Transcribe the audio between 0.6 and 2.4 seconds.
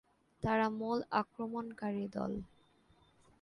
মূল আক্রমণকারী দল।